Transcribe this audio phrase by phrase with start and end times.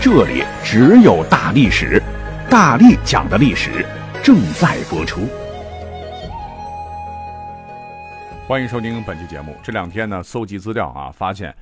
[0.00, 2.00] 这里只有大历史，
[2.48, 3.84] 大力讲的历史
[4.22, 5.22] 正在播出。
[8.46, 9.56] 欢迎收听本期节目。
[9.62, 11.54] 这两天呢，搜集资料啊，发现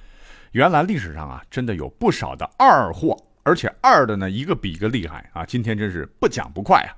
[0.53, 5.45] 原来历史上啊，真的有不少的二货，而且二的呢，一个比一个厉害啊。
[5.47, 6.93] 今天真是不讲不快啊。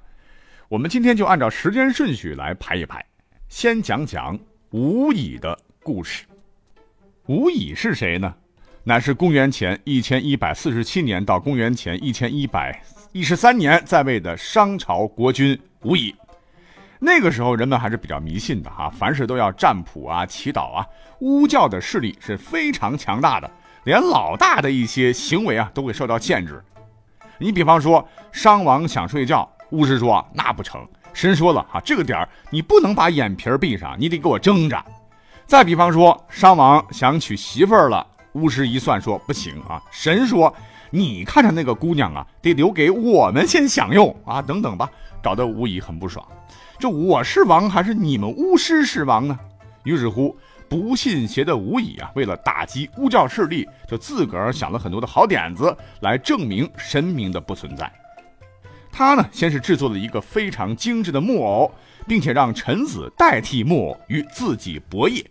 [0.68, 3.04] 我们今天就按照时间顺序来排一排，
[3.48, 4.36] 先讲讲
[4.70, 6.24] 吴乙的故事。
[7.26, 8.34] 吴乙是谁呢？
[8.88, 16.14] 乃是公元前一千一百四十七年到公元前一千一百一十三年在位的商朝国君吴乙。
[17.00, 20.86] 那个时候人们还是比较迷信的哈，凡事都要占卜啊、祈祷啊。
[21.18, 23.50] 巫教的势力是非常强大的，
[23.82, 26.62] 连老大的一些行为啊都会受到限制。
[27.38, 34.80] 你比方说，商王想睡觉，巫师说那不成，神说了哈，这个点儿你不能把眼皮闭上，你得给我睁着。
[35.44, 38.06] 再比方说，商王想娶媳妇儿了。
[38.36, 40.54] 巫师一算说不行啊，神说
[40.90, 44.90] 你看着那个姑娘啊，得留给我们先享用啊，等等吧，
[45.22, 46.24] 搞得巫乙很不爽。
[46.78, 49.38] 这我是王还是你们巫师是王呢？
[49.84, 50.36] 于是乎，
[50.68, 57.90] 不信邪的巫乙啊，为了打击巫教势力，就自个儿想了很多的好点子来证明神明的不存在。
[58.92, 61.72] 他呢，先是制作了一个非常精致的木偶，
[62.06, 65.24] 并且让臣子代替木偶与自己博弈。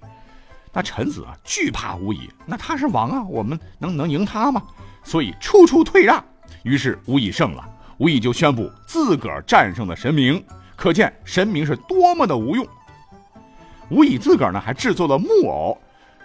[0.75, 4.61] 那臣子啊惧怕无乙，那他是王啊，我们能能赢他吗？
[5.05, 6.21] 所以处处退让。
[6.63, 7.65] 于是无乙胜了，
[7.97, 10.43] 无乙就宣布自个儿战胜了神明，
[10.75, 12.67] 可见神明是多么的无用。
[13.89, 15.77] 无乙自个儿呢还制作了木偶，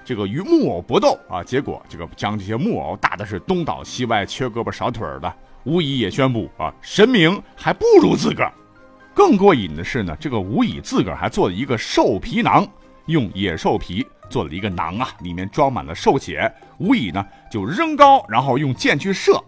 [0.05, 5.33] 这个与木偶搏斗啊，结果这个将这些木偶打的是东倒西歪、缺胳膊少腿的。
[5.63, 8.53] 无乙也宣布啊，神明还不如自个儿。
[9.15, 12.67] 更过瘾的是呢，这个无乙自个儿还做了一个兽皮囊，
[13.07, 14.07] 用野兽皮。
[14.29, 16.49] 做了一个囊啊，里面装满了兽血。
[16.79, 19.43] 吴乙呢就扔高，然后用箭去射，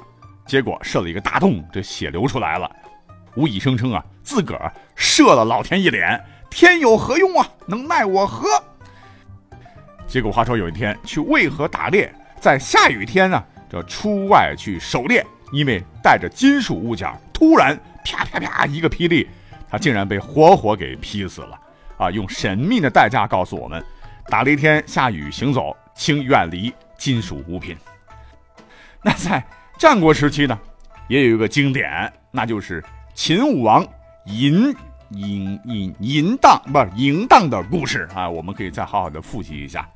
[0.45, 2.69] 结果射了一个大洞，这血流出来了。
[3.37, 6.21] 吴乙声称啊，自个儿射了老天一脸，
[6.51, 7.49] 天有何用啊？
[7.65, 8.49] 能奈我何？
[10.09, 19.29] 结果话说有一天去渭河打猎，在下雨天呢，这出外去狩猎，因为带着金属物件，突然啪啪啪一个霹雳，
[19.71, 21.57] 他竟然被活活给劈死了
[22.03, 22.11] 啊！
[22.11, 23.83] 用神秘的代价告诉我们。
[24.29, 27.77] 打雷天下雨行走，请远离金属物品。
[29.03, 29.45] 那在
[29.79, 30.59] 战国时期呢，
[31.09, 32.83] 也有一个经典，那就是
[33.15, 33.85] 秦武王
[34.27, 34.75] 淫
[35.11, 38.29] 淫淫淫荡不是淫荡的故事啊。
[38.29, 39.89] 我们可以再好好的复习一下。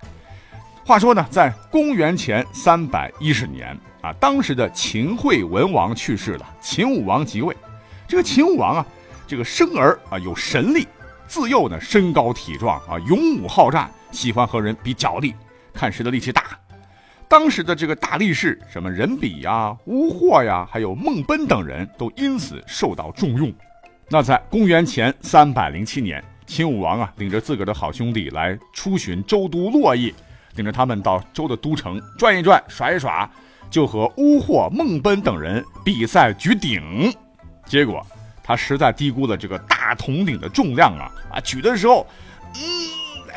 [0.84, 7.56] 话说呢，在公元前三百一十年啊，当时的秦惠文王去世了，秦武王即位。
[8.09, 8.87] 这个秦武王啊，
[9.27, 10.87] 这个生儿啊有神力，
[11.27, 13.91] 自幼呢身高体壮啊，勇武好战。
[14.13, 15.35] 喜欢和人比脚力，
[15.75, 16.43] 看谁的力气大。
[17.29, 23.53] 当时的这个大力士，什么任比呀、乌霍呀，还有孟奔等人都因此受到重用。
[24.09, 30.15] 那在公元前三百零七年，秦武王啊，领着自个儿的好兄弟来出巡周都洛邑，
[30.55, 33.29] 领着他们到周的都城转一转、耍一耍，
[33.69, 37.13] 就和乌霍、孟奔等人比赛举鼎。
[37.67, 38.07] 结果
[38.47, 41.41] 他实在低估了这个大铜鼎的重量啊啊！
[41.41, 42.07] 举的时候，
[42.55, 42.61] 嗯。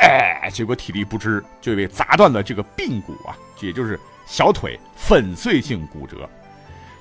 [0.02, 6.30] 哎，结果体力不支，就被砸断了这个髌骨啊，也就是小腿粉碎性骨折。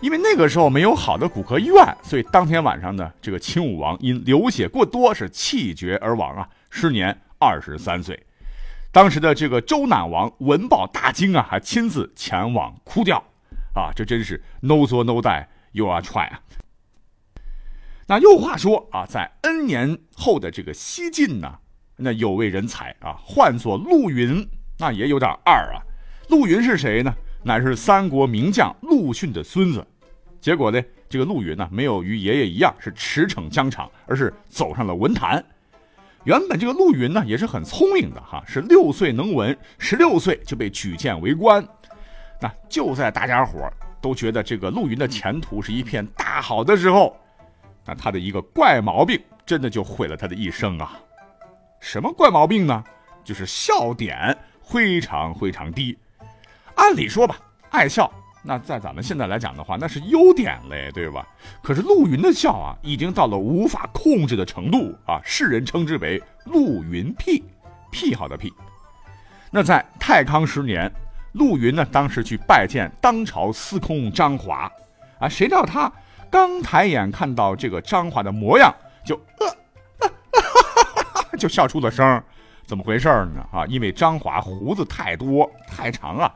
[0.00, 8.20] 因为那个时候没有好的骨科医院，所以当天晚上呢，这个秦武王因流血过多是气绝而亡啊，时年二十三岁。
[8.90, 13.22] 当时的这个周赧王闻报大惊啊，还亲自前往哭吊
[13.74, 16.40] 啊，这真是 no 作 no die you are try 啊。
[18.10, 21.58] 那又话说啊，在 N 年后的这个西晋呢。
[21.94, 25.82] 那有位人才啊，唤作陆云，那也有点二啊。
[26.28, 27.14] 陆云是谁呢？
[27.42, 29.86] 乃是三国名将陆逊的孙子。
[30.40, 35.44] 结果呢，这个陆云呢，没有与爷爷一样是驰骋疆场，而是走上了文坛。
[36.24, 41.62] 原本这个陆云呢，也是很聪明的哈，是六岁能文，十六岁就被举荐为官。
[42.40, 43.70] 那就在大家伙
[44.00, 47.14] 都觉得这个陆云的前途是一片大好的时候，
[47.88, 50.92] 那他的一个怪毛病，真的就毁了他的一生啊。
[51.80, 52.84] 什么怪毛病呢？
[53.24, 55.96] 就是笑点非常非常低。
[56.74, 57.36] 按理说吧，
[57.70, 58.12] 爱笑
[58.42, 61.26] 那在咱们现在来讲的话，那是优点嘞，对吧？
[61.62, 67.42] 可是陆云的笑啊，已经到了无法控制的程度啊，世人称之为陆云癖，
[67.90, 68.52] 癖好的癖。
[69.50, 70.92] 那在太康十年，
[71.32, 74.70] 陆云呢，当时去拜见当朝司空张华，
[75.18, 75.90] 啊，谁料他
[76.30, 79.46] 刚抬眼看到这个张华的模样，就呃，
[80.00, 82.22] 呃哈哈就笑出了声
[82.66, 83.46] 怎么回事呢？
[83.52, 86.34] 啊，因为张华胡子太多太长啊，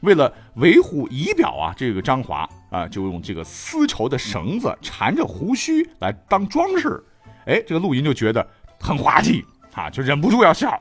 [0.00, 7.02] 为了维护仪表啊，这个张华啊，就用这个丝绸的绳子缠着胡须来当装饰。
[7.46, 8.46] 哎，这个陆云就觉得
[8.78, 9.44] 很滑稽
[9.74, 10.78] 啊，就忍不住要笑。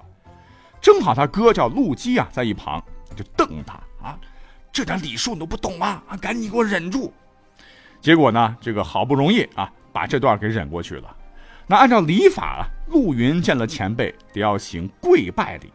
[0.81, 2.83] 正好他哥叫陆基啊，在一旁
[3.15, 3.75] 就瞪他
[4.05, 4.19] 啊，
[4.71, 6.03] 这点礼数你都不懂吗？
[6.09, 7.13] 啊，赶紧给我忍住！
[8.03, 11.15] 结果呢，这个好不容易啊，把这段给忍过去了。
[11.65, 15.71] 那按照礼法啊，陆云见了前辈得要行跪拜礼。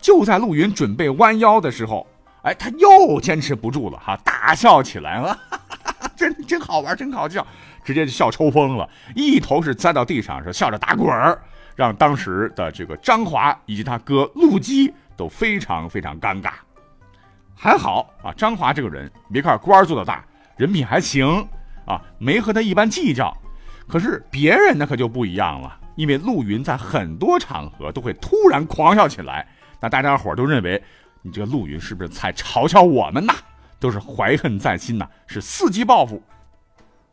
[0.00, 2.04] 就在陆云准备弯腰的时候，
[2.42, 7.46] 哎，他又坚持不住了哈，大笑起来了，哈哈哈真真好玩，真好笑，
[7.84, 11.40] 直接就笑抽风了，一头是栽到地上，是笑着打滚儿。
[11.76, 16.50] 让当时的这个张华以及他哥陆基都非常非常尴尬。
[17.54, 20.24] 还好啊，张华这个人，别看官做的大，
[20.56, 21.46] 人品还行
[21.86, 23.36] 啊，没和他一般计较。
[23.88, 29.46] 可是别人那可就不一样了，因为陆云在很多场合都会突然狂笑起来，
[29.80, 30.82] 那大家伙都认为
[31.22, 33.34] 你这个陆云是不是在嘲笑我们呐？
[33.80, 36.22] 都是怀恨在心呐，是伺机报复。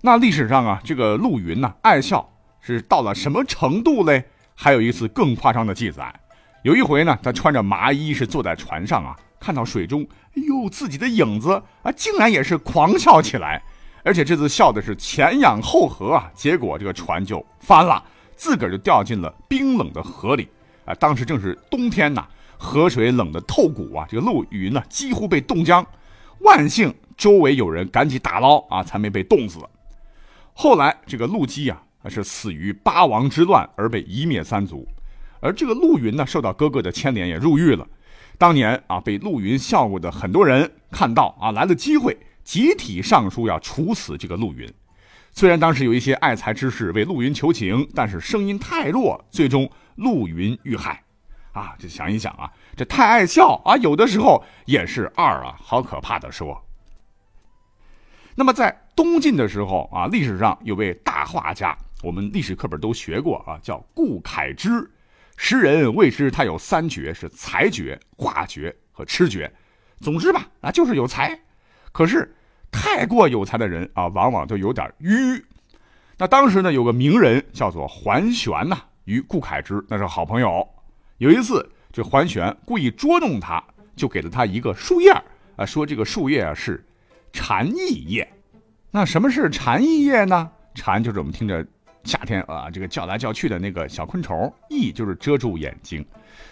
[0.01, 2.29] 那历史上啊，这个陆云呐，爱笑
[2.61, 4.25] 是到了什么程度嘞？
[4.53, 6.13] 还有一次更夸张的记载，
[6.63, 10.05] 有一回呢，他穿着麻衣是坐在船上啊，看到水中，
[10.35, 13.63] 哎呦，自己的影子啊，竟然也是狂笑起来，
[14.07, 18.01] 而且这次笑的是前仰后合啊，结果这个船就翻了，
[18.37, 20.47] 自个儿就掉进了冰冷的河里
[20.85, 20.95] 啊。
[20.95, 22.25] 当时正是冬天呐，
[22.57, 25.85] 河水冷得透骨啊，这个陆云呢几乎被冻僵，
[26.39, 29.59] 万幸周围有人赶紧打捞啊，才没被冻死。
[30.53, 31.83] 后来这个陆机啊。
[32.09, 34.87] 是死于八王之乱而被夷灭三族，
[35.41, 37.85] 而这个陆云呢，受到哥哥的牵连也入狱了。
[38.37, 44.73] 当年啊，被陆云笑过的很多人看到啊，来了机会，集体上书要处死这个陆云。
[45.33, 51.03] 虽然当时有一些爱才之士为陆云求情，但是声音太弱，最终陆云遇害。
[51.51, 56.65] 啊，就想一想啊，这太爱笑啊，有的时候也是二啊，好可怕的说。
[58.33, 61.77] 那么在东晋的时候啊，历史上有位大画家。
[62.01, 64.89] 我们历史课本都学过啊，叫顾恺之。
[65.35, 69.51] 诗人谓之他有三绝，是才绝、画绝和痴绝。
[69.99, 71.37] 总之吧，啊，就是有才。
[71.91, 72.35] 可是
[72.71, 75.43] 太过有才的人啊，往往就有点迂。
[76.17, 80.67] 那当时呢，有个名人叫做桓玄呐，与顾恺之那是好朋友。
[81.17, 83.63] 有一次，这桓玄故意捉弄他，
[83.95, 85.11] 就给了他一个树叶
[85.55, 86.83] 啊，说这个树叶啊是
[87.31, 88.27] 蝉翼叶。
[88.91, 90.49] 那什么是蝉翼叶呢？
[90.75, 91.65] 蝉就是我们听着。
[92.07, 96.03] 夏天啊，这个叫来叫去的那个小昆虫，翼就是遮住眼睛，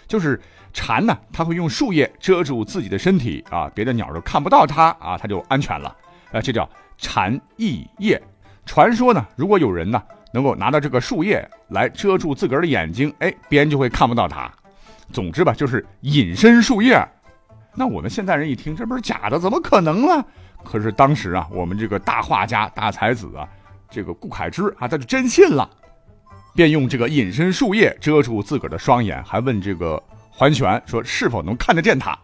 [0.06, 0.38] 就是
[0.74, 5.96] 蝉呢，它会用树叶遮住自己的身体啊，别的鸟都看不到它啊，它就安全了。
[6.30, 6.68] 啊，这叫
[6.98, 8.22] 蝉翼叶。
[8.66, 14.52] 传说呢，如果有人呢能够拿到这个树叶来遮住自个儿的眼睛，哎，别人就会看不到它。
[15.10, 17.02] 总之吧，就是隐身树叶。
[17.74, 20.22] 那我们现代人一听，这不是假的，怎么可能呢？
[20.64, 23.48] 可是当时啊，我们这个大画家、大才子啊。
[23.90, 25.68] 这个顾恺之啊，他就真信了，
[26.54, 32.18] 便用这个隐身树叶遮住自个儿的双眼，还问这个桓玄说是否能看得见他。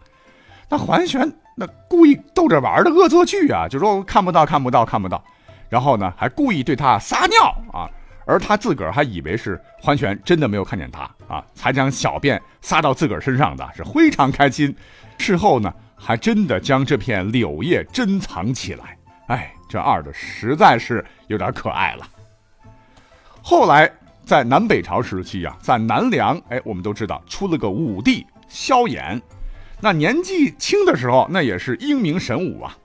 [0.69, 5.23] 那桓玄那故意逗着玩的恶作剧啊，就说看不到，看不到，看不到。
[5.69, 7.89] 然后呢，还故意对他撒尿啊，
[8.25, 14.75] 而他自个儿还以为是桓玄真的没有看见他啊，才将小便撒到自个儿身上的，是非常开心。
[15.17, 18.97] 事后呢，还真的将这片柳叶珍藏起来。
[19.27, 22.07] 哎，这二的实在是有点可爱了。
[23.41, 23.91] 后来
[24.23, 29.19] 在南北朝时期啊，在南梁，哎，我们都知道出了个武帝萧衍，
[29.81, 32.77] 那年纪轻的时候，那也是英明神武啊。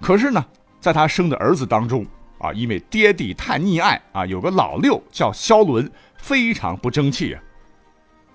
[0.00, 0.44] 可是呢，
[0.80, 2.04] 在他生的儿子当中
[2.40, 7.40] 啊，因为爹地太溺爱啊，有个老六叫萧伦，非常不争气啊。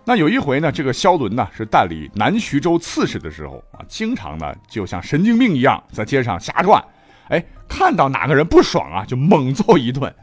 [0.06, 6.82] 那有一回呢，这个萧伦呢是代理南徐州刺史的时候啊，经常呢就像神经病一样在街上瞎转。
[7.29, 10.13] 哎，看到哪个人不爽啊，就猛揍一顿。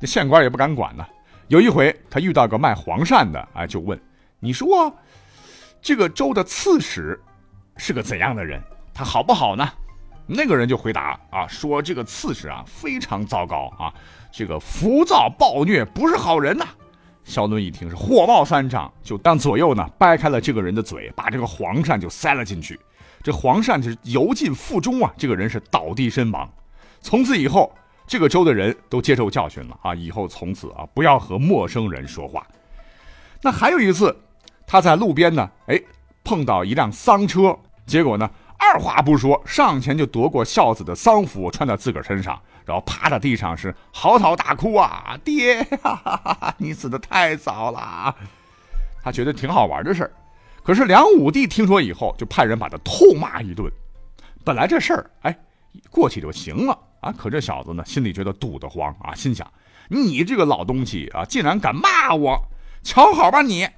[0.00, 1.06] 这县官也不敢管呢。
[1.48, 4.00] 有一回，他遇到个卖黄鳝的，哎，就问
[4.40, 4.94] ：“你说，
[5.82, 7.20] 这个州的刺史
[7.76, 8.62] 是个怎样的人？
[8.94, 9.68] 他好不好呢？”
[10.26, 13.92] 那个人就回答：“啊，说这个刺史啊，非常糟糕啊，
[14.32, 16.66] 这个浮躁暴虐，不是好人呐。”
[17.24, 22.78] 萧伦一听是火冒三丈，就当左右呢掰开了这个人的嘴，把这个黄鳝就塞了进去。
[23.24, 26.46] 这黄鳝是油尽腹中啊，这个人是倒地身亡。
[27.00, 27.74] 从此以后，
[28.06, 32.46] 这个州的人都接受教训了啊，以后从此啊不要和陌生人说话。
[33.40, 34.14] 那还有一次，
[34.66, 35.80] 他在路边呢，哎，
[36.22, 48.14] 碰到一辆丧车，结果呢，二话不说，上前就夺过孝子的丧服穿在自个儿身上，然后趴在地上是嚎啕大哭啊，爹呀，你死的太早了啊。
[49.02, 50.12] 他觉得挺好玩的事儿。
[50.64, 53.70] 可是梁武帝听说以后，就派人把他痛骂一顿。
[54.42, 55.38] 本来这事儿，哎，
[55.90, 57.12] 过去就行了啊。
[57.12, 59.46] 可这小子呢，心里觉得堵得慌啊，心想：
[59.88, 62.42] 你这个老东西啊，竟然敢骂我，
[62.82, 63.68] 瞧好吧你！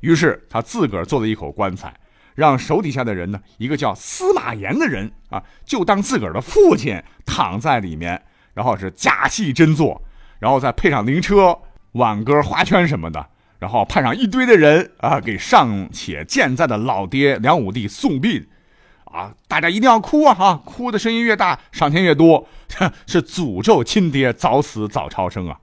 [0.00, 1.98] 于是他自个儿做了一口棺材，
[2.34, 10.02] 让手底下的人呢，一个叫司马炎的人啊，就当自个儿的父亲躺在里面，然后是假戏真做，
[10.38, 11.58] 然后再配上灵车、
[11.92, 13.26] 挽歌、花圈什么的。
[13.58, 18.46] 然后派上一堆的人啊，给尚且健在的老爹梁武帝送殡，
[19.04, 20.34] 啊，大家一定要哭啊！
[20.34, 22.46] 哈，哭的声音越大，赏钱越多，
[23.06, 25.58] 是诅咒亲爹早死早超生啊！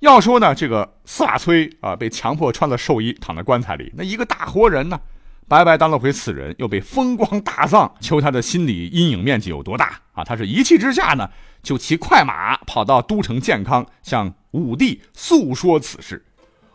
[0.00, 4.98] 要说呢，这个司马崔啊，被强迫穿了寿衣，躺在棺材里，那一个大活人呢，
[5.46, 10.24] 白白当了回死人，又被风光大葬，求他的心理阴影面积有多大啊？
[10.24, 11.28] 他是一气之下呢，
[11.62, 16.24] 就骑快马跑到都城建康，向武帝诉说此事。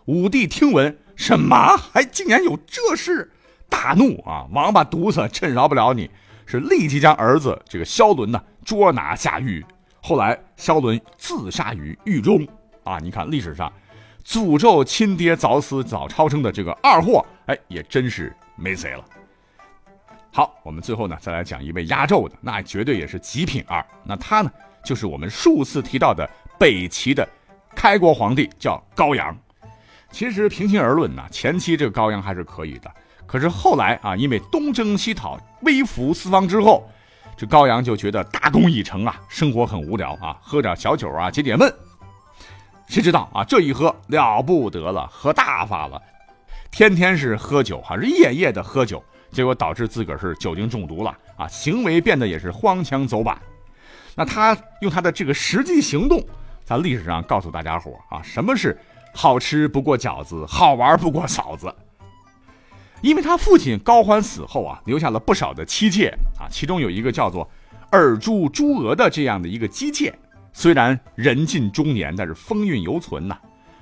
[0.08, 3.30] 武帝听闻，什么还竟然有这事，
[3.68, 4.48] 大怒啊！
[4.54, 6.10] 王八犊子，朕饶不了你！
[6.46, 9.66] 是立即将儿子这个萧伦呢捉拿下狱。
[10.00, 12.48] 后来萧伦自杀于狱中
[12.86, 13.00] 啊！
[13.00, 13.70] 你看历史上，
[14.26, 19.04] 诅咒亲爹早死早超生的这个二货，哎，也真是没谁了。
[20.32, 23.86] 好，我们最后呢再来讲一位压轴的，那绝对也是极品二。
[24.06, 24.50] 那他呢，
[24.86, 26.26] 就是我们数次提到的
[26.58, 27.28] 北齐的
[27.76, 29.38] 开国皇帝，叫高阳。
[30.12, 32.92] 其实平心而论呢，前期这个高阳还是可以的。
[33.26, 36.90] 可是后来啊，因为东征西讨，威服四方之后，
[37.36, 41.72] 这高阳就觉得大功已成啊，生活很无聊啊，喝点小酒啊解解闷。
[42.88, 46.02] 谁知道啊，这一喝了不得了，喝大发了，
[46.72, 53.38] 天天是喝酒，还是夜夜的喝酒，结果导致自个儿是酒精中毒了啊，行为变得也是荒腔走板。
[54.16, 56.26] 那他用他的这个实际行动，
[56.64, 58.80] 在历史上告诉大家伙啊，什么是？
[59.18, 61.74] 好吃不过饺子，好玩不过嫂子。
[63.02, 66.10] 因为他父亲高欢死后啊，留下了不少的妻妾
[66.40, 67.50] 啊，其中有一个叫做
[67.90, 70.14] 尔朱朱娥的这样的一个姬妾，
[70.54, 73.36] 虽然人近中年，但是风韵犹存呐。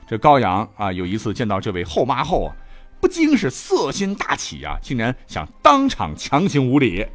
[0.07, 2.55] 这高阳啊，有一次见到这位后妈后啊，
[3.01, 7.05] 不禁是色心大起啊，竟然想当场强行无礼。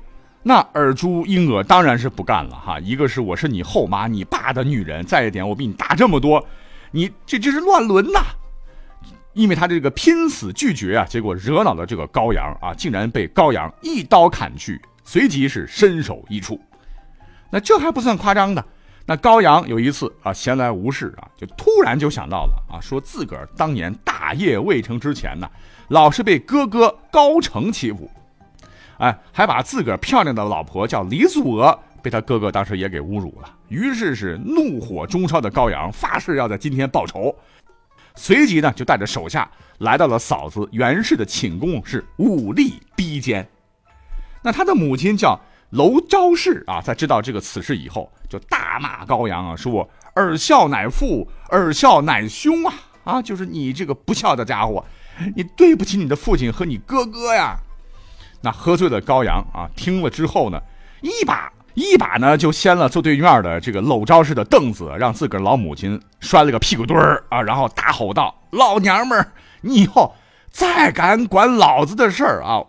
[0.43, 6.45] 那尔朱英娥当然是不干了哈，一个是我是你后妈，你爸的女人，再一点我比你大这么多。
[6.91, 8.21] 你这这是乱伦呐！
[9.33, 16.61] 因为他这个拼死拒绝啊，结果惹恼了这个高阳啊，竟然被高阳一刀砍去，随即是身首异处。
[17.49, 18.65] 那这还不算夸张的，
[19.07, 25.49] 那高阳有一次啊，闲来无事啊，就突然就想到了啊，说自个儿当年大业未成之前呢，
[25.89, 28.11] 老是被哥哥高成欺负，
[28.99, 31.79] 哎，还把自个儿漂亮的老婆叫李祖娥。
[32.03, 37.35] 被他哥哥当时也给侮辱了，于是是怒火中烧的高阳发誓要在今天报仇，
[38.15, 43.49] 随即呢就带着手下来到了嫂子袁氏的寝宫，是武力逼奸。
[44.43, 45.39] 那他的母亲叫
[45.71, 54.85] 娄昭氏啊，在知道这个此事以后，就大骂高阳啊，说尔孝乃父，尔孝乃兄啊啊，就是你这个不孝的家伙，
[55.37, 57.57] 你对不起你的父亲和你哥哥呀。
[58.43, 60.61] 那喝醉的高阳啊，听了之后呢，
[61.03, 61.53] 一把。
[61.75, 67.41] 一把呢就掀了坐对面的这个搂招式的凳子，让自个儿老母亲摔了个屁股墩儿啊！
[67.41, 70.15] 然后大吼道：“老娘们儿，你以后
[70.51, 72.61] 再敢管老子的事儿啊，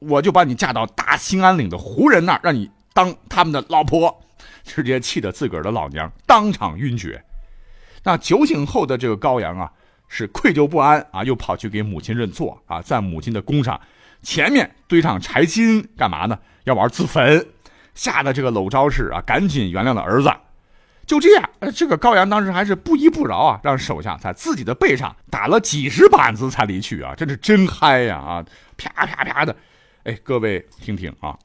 [0.00, 4.22] 我就把你嫁到大兴安岭的胡人那儿，让你当他们的老婆！”
[4.64, 7.24] 直接气得自个儿的老娘当场晕厥。
[8.02, 9.72] 那酒醒后的这个高阳啊，
[10.08, 13.80] 是愧疚不安啊，又跑去给母亲认错啊，在母亲的宫上
[14.22, 16.38] 前面堆上柴薪，干嘛呢？
[16.64, 17.46] 要玩自焚。
[17.98, 20.30] 吓得这个搂招氏啊，赶紧原谅了儿子。
[21.04, 28.44] 就这样，这个高阳当时还是不依不饶啊，让手下在自己的背上打了几十板子才离去啊，这是真嗨呀啊！
[28.76, 29.56] 啪啪啪的，
[30.04, 31.36] 哎，各位听听啊，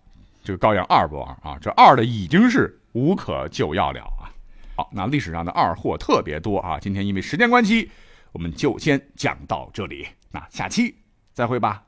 [0.43, 1.57] 这个高阳二不二啊？
[1.60, 4.29] 这二的已经是无可救药了啊！
[4.75, 7.89] 好，那历史上的二货特别多啊，今天因为时间关系，
[8.33, 10.93] 我们就先讲到这里，那下期
[11.33, 11.83] 再会吧。